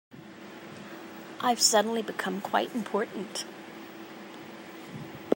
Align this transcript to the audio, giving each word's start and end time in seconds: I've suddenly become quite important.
I've 1.41 1.59
suddenly 1.61 2.01
become 2.01 2.41
quite 2.41 2.73
important. 2.73 3.45